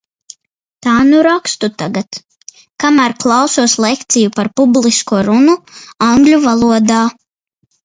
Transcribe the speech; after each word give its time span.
Tā 0.85 0.93
nu 1.09 1.19
rakstu 1.27 1.69
tagad- 1.81 2.19
kamēr 2.85 3.15
klausos 3.25 3.77
lekciju 3.87 4.33
par 4.41 4.51
publisko 4.63 5.23
runu 5.31 5.59
angļu 6.11 6.43
valodā. 6.51 7.07